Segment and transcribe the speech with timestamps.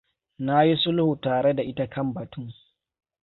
[0.45, 2.45] Na yi sulhu tare da ita kan batun.